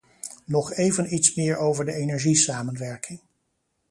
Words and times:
Nog 0.45 0.73
even 0.73 1.13
iets 1.15 1.35
meer 1.35 1.57
over 1.57 1.85
de 1.85 1.93
energiesamenwerking. 1.93 3.19